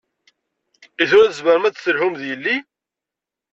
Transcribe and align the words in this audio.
I 1.01 1.03
tura 1.09 1.29
tzemrem 1.31 1.63
ad 1.67 1.73
d-telhum 1.75 2.13
d 2.19 2.21
yelli? 2.29 2.57